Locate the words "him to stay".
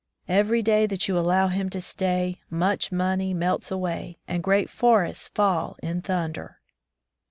1.49-2.39